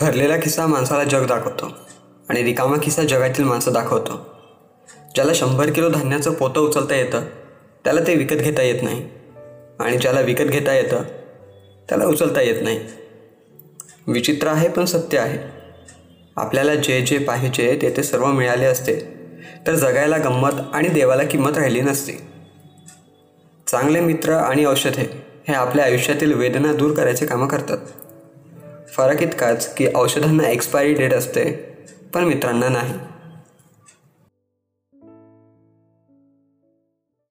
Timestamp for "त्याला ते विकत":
7.84-8.34